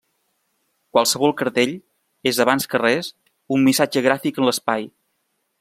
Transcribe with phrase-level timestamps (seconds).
[0.97, 1.75] Qualsevol cartell
[2.33, 3.13] és, abans que res,
[3.59, 4.93] un missatge gràfic en l’espai.